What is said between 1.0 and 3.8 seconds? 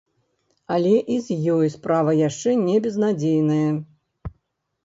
і з ёй справа яшчэ не безнадзейная.